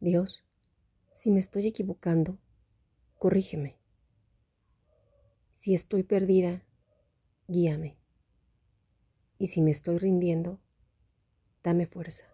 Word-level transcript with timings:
Dios, 0.00 0.42
si 1.12 1.30
me 1.30 1.38
estoy 1.38 1.66
equivocando, 1.66 2.38
corrígeme. 3.18 3.76
Si 5.54 5.74
estoy 5.74 6.04
perdida, 6.04 6.64
guíame. 7.48 7.98
Y 9.36 9.48
si 9.48 9.60
me 9.60 9.70
estoy 9.70 9.98
rindiendo, 9.98 10.58
dame 11.62 11.84
fuerza. 11.84 12.24